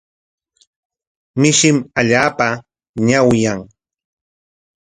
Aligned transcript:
Mishim 1.39 1.77
allaapa 1.99 2.47
ñawyan. 3.07 3.59